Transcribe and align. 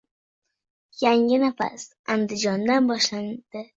“Yangi 1.03 1.39
nafas” 1.43 1.85
Andijondan 2.15 2.91
boshlandi 2.93 3.67